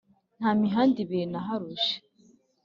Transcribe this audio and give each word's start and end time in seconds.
Nta 0.39 0.49
mihanda 0.61 0.97
ibiri 1.03 1.25
naharuje! 1.33 1.93